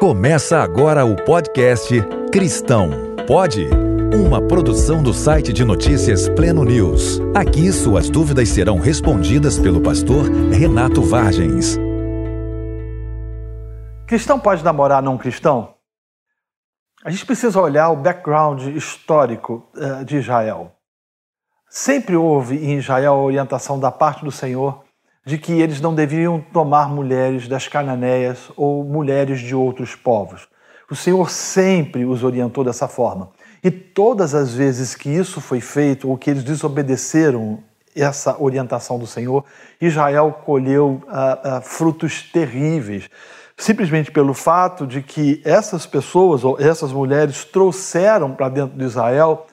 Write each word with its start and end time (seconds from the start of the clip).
Começa 0.00 0.62
agora 0.62 1.04
o 1.04 1.14
podcast 1.14 1.94
Cristão 2.32 2.88
Pode? 3.26 3.68
Uma 4.14 4.40
produção 4.40 5.02
do 5.02 5.12
site 5.12 5.52
de 5.52 5.62
notícias 5.62 6.26
Pleno 6.26 6.64
News. 6.64 7.20
Aqui 7.36 7.70
suas 7.70 8.08
dúvidas 8.08 8.48
serão 8.48 8.78
respondidas 8.78 9.58
pelo 9.58 9.82
pastor 9.82 10.24
Renato 10.50 11.02
Vargens. 11.02 11.76
Cristão 14.06 14.40
pode 14.40 14.64
namorar 14.64 15.02
não 15.02 15.18
cristão? 15.18 15.74
A 17.04 17.10
gente 17.10 17.26
precisa 17.26 17.60
olhar 17.60 17.90
o 17.90 17.96
background 17.96 18.74
histórico 18.74 19.68
uh, 19.76 20.02
de 20.02 20.16
Israel. 20.16 20.72
Sempre 21.68 22.16
houve 22.16 22.56
em 22.56 22.78
Israel 22.78 23.12
a 23.12 23.22
orientação 23.22 23.78
da 23.78 23.92
parte 23.92 24.24
do 24.24 24.32
Senhor 24.32 24.82
de 25.24 25.36
que 25.38 25.52
eles 25.52 25.80
não 25.80 25.94
deviam 25.94 26.40
tomar 26.52 26.88
mulheres 26.88 27.46
das 27.46 27.68
cananeias 27.68 28.50
ou 28.56 28.84
mulheres 28.84 29.40
de 29.40 29.54
outros 29.54 29.94
povos. 29.94 30.48
O 30.90 30.96
Senhor 30.96 31.30
sempre 31.30 32.04
os 32.04 32.24
orientou 32.24 32.64
dessa 32.64 32.88
forma. 32.88 33.30
E 33.62 33.70
todas 33.70 34.34
as 34.34 34.54
vezes 34.54 34.94
que 34.94 35.10
isso 35.10 35.40
foi 35.40 35.60
feito, 35.60 36.08
ou 36.08 36.16
que 36.16 36.30
eles 36.30 36.42
desobedeceram 36.42 37.62
essa 37.94 38.40
orientação 38.42 38.98
do 38.98 39.06
Senhor, 39.06 39.44
Israel 39.80 40.40
colheu 40.44 41.02
uh, 41.04 41.58
uh, 41.58 41.60
frutos 41.60 42.22
terríveis, 42.22 43.10
simplesmente 43.56 44.10
pelo 44.10 44.32
fato 44.32 44.86
de 44.86 45.02
que 45.02 45.42
essas 45.44 45.86
pessoas, 45.86 46.42
ou 46.42 46.58
essas 46.58 46.92
mulheres, 46.92 47.44
trouxeram 47.44 48.34
para 48.34 48.48
dentro 48.48 48.78
de 48.78 48.84
Israel 48.84 49.46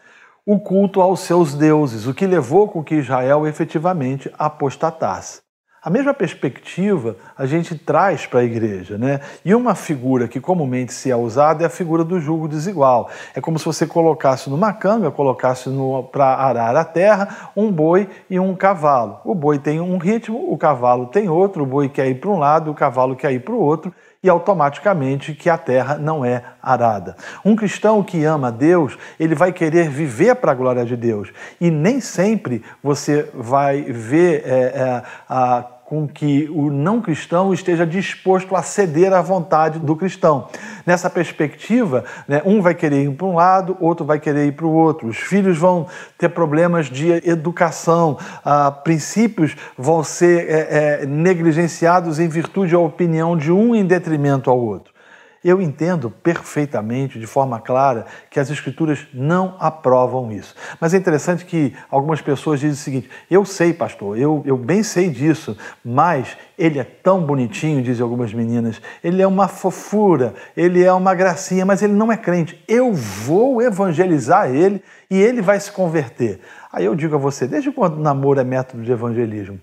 o 0.45 0.57
culto 0.59 1.01
aos 1.01 1.19
seus 1.19 1.53
deuses, 1.53 2.07
o 2.07 2.13
que 2.13 2.25
levou 2.25 2.69
com 2.69 2.83
que 2.83 2.95
Israel 2.95 3.45
efetivamente 3.45 4.31
apostatasse. 4.39 5.46
A 5.87 5.89
mesma 5.89 6.13
perspectiva 6.13 7.15
a 7.37 7.45
gente 7.45 7.73
traz 7.73 8.25
para 8.25 8.41
a 8.41 8.43
igreja, 8.43 8.97
né? 8.97 9.21
E 9.45 9.55
uma 9.55 9.73
figura 9.73 10.27
que 10.27 10.37
comumente 10.37 10.91
se 10.91 11.09
é 11.09 11.15
usada 11.15 11.63
é 11.63 11.67
a 11.67 11.69
figura 11.69 12.03
do 12.03 12.19
jugo 12.19 12.45
desigual. 12.45 13.09
É 13.33 13.39
como 13.39 13.57
se 13.57 13.63
você 13.63 13.87
colocasse 13.87 14.49
numa 14.49 14.73
canga, 14.73 15.09
colocasse 15.09 15.69
para 16.11 16.25
arar 16.35 16.75
a 16.75 16.83
terra 16.83 17.51
um 17.55 17.71
boi 17.71 18.09
e 18.29 18.37
um 18.37 18.53
cavalo. 18.53 19.21
O 19.23 19.33
boi 19.33 19.59
tem 19.59 19.79
um 19.79 19.97
ritmo, 19.97 20.51
o 20.51 20.57
cavalo 20.57 21.05
tem 21.05 21.29
outro, 21.29 21.63
o 21.63 21.65
boi 21.65 21.87
quer 21.87 22.09
ir 22.09 22.15
para 22.15 22.31
um 22.31 22.37
lado, 22.37 22.69
o 22.69 22.75
cavalo 22.75 23.15
quer 23.15 23.31
ir 23.31 23.39
para 23.39 23.53
o 23.53 23.57
outro, 23.57 23.93
e 24.21 24.29
automaticamente 24.29 25.33
que 25.33 25.49
a 25.49 25.57
terra 25.57 25.97
não 25.97 26.25
é 26.25 26.43
arada. 26.61 27.15
Um 27.45 27.55
cristão 27.55 28.03
que 28.03 28.25
ama 28.25 28.51
Deus, 28.51 28.97
ele 29.17 29.35
vai 29.35 29.53
querer 29.53 29.89
viver 29.89 30.35
para 30.35 30.51
a 30.51 30.55
glória 30.55 30.83
de 30.83 30.97
Deus. 30.97 31.31
E 31.61 31.71
nem 31.71 32.01
sempre 32.01 32.61
você 32.83 33.29
vai 33.33 33.83
ver 33.83 34.43
é, 34.45 34.51
é, 34.51 35.03
a 35.29 35.65
com 35.87 36.05
que 36.05 36.49
o 36.49 36.69
não 36.69 37.01
cristão 37.01 37.53
esteja 37.53 37.87
disposto 37.87 38.57
a 38.57 38.61
ceder 38.61 39.13
à 39.13 39.21
vontade 39.21 39.79
do 39.79 39.95
cristão. 39.95 40.49
Nessa 40.85 41.09
perspectiva, 41.09 42.03
né, 42.27 42.41
um 42.43 42.61
vai 42.61 42.75
querer 42.75 43.05
ir 43.05 43.11
para 43.11 43.25
um 43.25 43.35
lado, 43.35 43.77
outro 43.79 44.05
vai 44.05 44.19
querer 44.19 44.47
ir 44.47 44.51
para 44.51 44.65
o 44.65 44.73
outro. 44.73 45.07
Os 45.07 45.15
filhos 45.15 45.57
vão 45.57 45.87
ter 46.17 46.27
problemas 46.27 46.87
de 46.87 47.09
educação, 47.25 48.17
ah, 48.43 48.69
princípios 48.69 49.55
vão 49.77 50.03
ser 50.03 50.49
é, 50.49 51.03
é, 51.03 51.05
negligenciados 51.05 52.19
em 52.19 52.27
virtude 52.27 52.73
da 52.73 52.79
opinião 52.79 53.37
de 53.37 53.49
um 53.49 53.73
em 53.73 53.85
detrimento 53.85 54.49
ao 54.49 54.59
outro. 54.59 54.96
Eu 55.43 55.61
entendo 55.61 56.09
perfeitamente, 56.09 57.19
de 57.19 57.27
forma 57.27 57.59
clara, 57.59 58.05
que 58.29 58.39
as 58.39 58.49
Escrituras 58.49 59.07
não 59.13 59.55
aprovam 59.59 60.31
isso. 60.31 60.55
Mas 60.79 60.93
é 60.93 60.97
interessante 60.97 61.45
que 61.45 61.73
algumas 61.89 62.21
pessoas 62.21 62.59
dizem 62.59 62.73
o 62.73 62.83
seguinte: 62.83 63.09
eu 63.29 63.45
sei, 63.45 63.73
pastor, 63.73 64.17
eu, 64.17 64.41
eu 64.45 64.57
bem 64.57 64.83
sei 64.83 65.09
disso, 65.09 65.57
mas 65.83 66.37
ele 66.57 66.79
é 66.79 66.83
tão 66.83 67.21
bonitinho, 67.23 67.83
dizem 67.83 68.03
algumas 68.03 68.33
meninas, 68.33 68.81
ele 69.03 69.21
é 69.21 69.27
uma 69.27 69.47
fofura, 69.47 70.33
ele 70.55 70.83
é 70.83 70.91
uma 70.91 71.13
gracinha, 71.13 71.65
mas 71.65 71.81
ele 71.81 71.93
não 71.93 72.11
é 72.11 72.17
crente. 72.17 72.63
Eu 72.67 72.93
vou 72.93 73.61
evangelizar 73.61 74.49
ele 74.49 74.81
e 75.09 75.17
ele 75.17 75.41
vai 75.41 75.59
se 75.59 75.71
converter. 75.71 76.39
Aí 76.71 76.85
eu 76.85 76.95
digo 76.95 77.15
a 77.15 77.19
você: 77.19 77.47
desde 77.47 77.71
quando 77.71 77.99
namoro 77.99 78.39
é 78.39 78.43
método 78.43 78.83
de 78.83 78.91
evangelismo? 78.91 79.59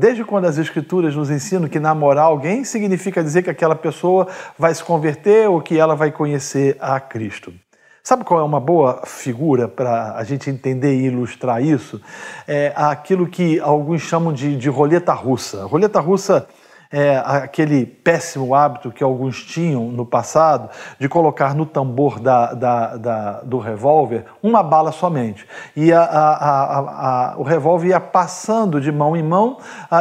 Desde 0.00 0.22
quando 0.22 0.44
as 0.44 0.58
Escrituras 0.58 1.16
nos 1.16 1.28
ensinam 1.28 1.68
que 1.68 1.80
namorar 1.80 2.26
alguém 2.26 2.62
significa 2.62 3.20
dizer 3.20 3.42
que 3.42 3.50
aquela 3.50 3.74
pessoa 3.74 4.28
vai 4.56 4.72
se 4.72 4.84
converter 4.84 5.50
ou 5.50 5.60
que 5.60 5.76
ela 5.76 5.96
vai 5.96 6.12
conhecer 6.12 6.76
a 6.78 7.00
Cristo. 7.00 7.52
Sabe 8.00 8.22
qual 8.22 8.38
é 8.38 8.44
uma 8.44 8.60
boa 8.60 9.02
figura 9.04 9.66
para 9.66 10.14
a 10.14 10.22
gente 10.22 10.48
entender 10.48 10.94
e 10.94 11.06
ilustrar 11.06 11.60
isso? 11.60 12.00
É 12.46 12.72
aquilo 12.76 13.26
que 13.26 13.58
alguns 13.58 14.02
chamam 14.02 14.32
de, 14.32 14.56
de 14.56 14.68
roleta 14.68 15.12
russa. 15.12 15.66
Roleta 15.66 15.98
russa 15.98 16.46
é, 16.90 17.22
aquele 17.24 17.84
péssimo 17.84 18.54
hábito 18.54 18.90
que 18.90 19.04
alguns 19.04 19.44
tinham 19.44 19.88
no 19.88 20.06
passado 20.06 20.70
de 20.98 21.08
colocar 21.08 21.54
no 21.54 21.66
tambor 21.66 22.18
da, 22.18 22.54
da, 22.54 22.96
da 22.96 23.40
do 23.40 23.58
revólver 23.58 24.24
uma 24.42 24.62
bala 24.62 24.92
somente. 24.92 25.46
E 25.76 25.92
a, 25.92 26.02
a, 26.02 26.78
a, 26.78 27.38
o 27.38 27.42
revólver 27.42 27.88
ia 27.88 28.00
passando 28.00 28.80
de 28.80 28.90
mão 28.90 29.16
em 29.16 29.22
mão 29.22 29.58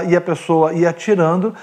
e 0.08 0.16
a 0.16 0.22
pessoa 0.22 0.74
ia 0.74 0.90
atirando 0.90 1.54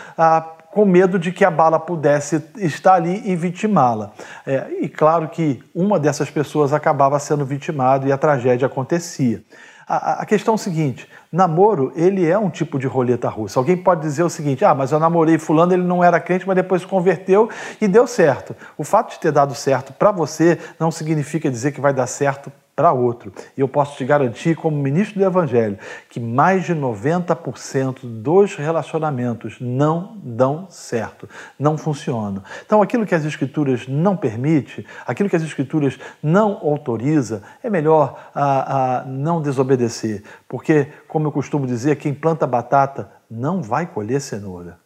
com 0.75 0.85
medo 0.85 1.21
de 1.21 1.31
que 1.31 1.45
a 1.45 1.51
bala 1.51 1.79
pudesse 1.79 2.43
estar 2.57 2.95
ali 2.95 3.23
e 3.25 3.37
vitimá-la. 3.37 4.11
É, 4.45 4.67
e 4.81 4.89
claro 4.89 5.29
que 5.29 5.63
uma 5.73 6.01
dessas 6.01 6.29
pessoas 6.29 6.73
acabava 6.73 7.17
sendo 7.21 7.45
vitimada 7.45 8.09
e 8.09 8.13
a 8.13 8.19
tragédia 8.19 8.67
acontecia. 8.67 9.43
A, 9.87 10.23
a, 10.23 10.27
questão 10.27 10.55
é 10.55 10.57
o 10.57 10.59
seguinte: 10.59 11.09
namoro, 11.31 11.93
ele 11.95 12.27
é 12.27 12.39
um 12.39 12.51
tipo 12.51 12.79
de 12.79 12.87
roleta 12.87 13.29
russa. 13.29 13.59
Alguém 13.59 13.77
pode 13.77 14.01
dizer 14.01 14.23
o 14.23 14.31
seguinte: 14.31 14.65
ah, 14.65 14.75
mas 14.75 14.93
eu 14.93 14.99
namorei 14.99 15.39
fulano, 15.39 15.73
ele 15.73 15.83
não 15.83 16.03
era 16.03 16.19
crente, 16.19 16.47
mas 16.47 16.57
depois 16.57 16.83
se 16.83 16.89
converteu 16.89 17.49
e 17.81 17.87
deu 17.87 18.07
certo. 18.07 18.57
O 18.79 18.85
fato 18.85 19.13
de 19.13 19.21
ter 19.21 19.33
dado 19.33 19.55
certo 19.55 19.93
para 19.93 20.11
você 20.11 20.59
não 20.79 20.91
significa 20.91 21.51
dizer 21.51 21.73
que 21.73 21.81
vai 21.81 21.93
dar 21.93 22.07
certo 22.07 22.51
para 22.77 22.93
outro. 22.93 23.33
E 23.57 23.61
eu 23.61 23.69
posso 23.69 23.97
te 23.97 24.05
garantir, 24.05 24.57
como 24.57 24.77
ministro 24.77 25.19
do 25.19 25.25
Evangelho, 25.25 25.79
que 26.11 26.19
mais 26.19 26.65
de 26.65 26.75
90% 26.75 28.01
dos 28.03 28.57
relacionamentos 28.57 29.57
não 29.61 30.17
dão 30.23 30.67
certo, 30.69 31.29
não 31.59 31.79
funcionam. 31.79 32.43
Então, 32.65 32.83
aquilo 32.83 33.07
que 33.07 33.15
as 33.15 33.25
Escrituras 33.25 33.87
não 33.87 34.17
permite, 34.17 34.85
aquilo 35.07 35.29
que 35.29 35.37
as 35.37 35.43
Escrituras 35.43 35.99
não 36.23 36.59
autoriza, 36.63 37.43
é 37.63 37.71
melhor 37.71 38.31
a, 38.35 39.01
a 39.01 39.05
não 39.05 39.41
desobedecer, 39.41 40.23
porque, 40.49 40.89
como 41.07 41.29
eu 41.29 41.33
costumo 41.33 41.67
dizer, 41.67 41.97
quem 41.97 42.13
planta 42.13 42.47
batata 42.47 43.11
não 43.31 43.63
vai 43.63 43.87
colher 43.87 44.21
cenoura. 44.21 44.79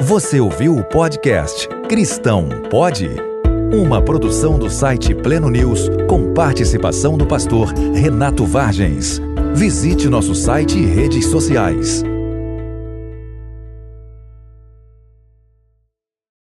Você 0.00 0.38
ouviu 0.38 0.76
o 0.76 0.84
podcast 0.84 1.68
Cristão 1.88 2.48
Pode? 2.70 3.25
Uma 3.72 4.00
produção 4.00 4.58
do 4.58 4.70
site 4.70 5.12
Pleno 5.12 5.50
News 5.50 5.90
com 6.08 6.32
participação 6.32 7.18
do 7.18 7.26
pastor 7.26 7.72
Renato 7.94 8.46
Vargens. 8.46 9.20
Visite 9.54 10.08
nosso 10.08 10.36
site 10.36 10.78
e 10.78 10.86
redes 10.86 11.26
sociais. 11.26 12.04